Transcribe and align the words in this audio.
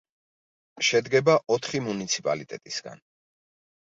შედგება 0.87 1.35
ოთხი 1.57 1.83
მუნიციპალიტეტისგან. 1.91 3.09